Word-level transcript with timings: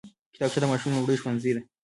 کتابچه 0.33 0.59
د 0.61 0.65
ماشوم 0.71 0.91
لومړی 0.95 1.17
ښوونځی 1.21 1.51
دی 1.55 1.61